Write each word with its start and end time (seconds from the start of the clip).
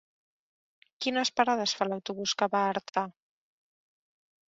Quines 1.05 1.31
parades 1.41 1.77
fa 1.81 1.89
l'autobús 1.91 2.37
que 2.43 2.51
va 2.57 2.65
a 2.65 2.73
Artà? 2.75 3.07